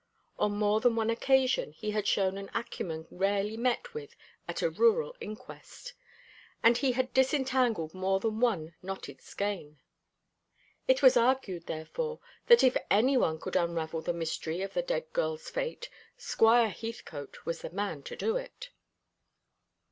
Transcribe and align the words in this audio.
On 0.39 0.53
more 0.53 0.81
than 0.81 0.95
one 0.95 1.11
occasion 1.11 1.73
he 1.73 1.91
had 1.91 2.07
shown 2.07 2.35
an 2.35 2.49
acumen 2.55 3.05
rarely 3.11 3.55
met 3.55 3.93
with 3.93 4.15
at 4.47 4.63
a 4.63 4.69
rural 4.71 5.15
inquest; 5.21 5.93
and 6.63 6.75
he 6.75 6.93
had 6.93 7.13
disentangled 7.13 7.93
more 7.93 8.19
than 8.19 8.39
one 8.39 8.73
knotted 8.81 9.21
skein. 9.21 9.77
It 10.87 11.03
was 11.03 11.17
argued, 11.17 11.67
therefore, 11.67 12.19
that 12.47 12.63
if 12.63 12.75
any 12.89 13.15
one 13.15 13.39
could 13.39 13.55
unravel 13.55 14.01
the 14.01 14.11
mystery 14.11 14.63
of 14.63 14.73
the 14.73 14.81
dead 14.81 15.13
girl's 15.13 15.51
fate, 15.51 15.87
Squire 16.17 16.69
Heathcote 16.71 17.45
was 17.45 17.61
the 17.61 17.69
man 17.69 18.01
to 18.01 18.15
do 18.15 18.37
it. 18.37 18.71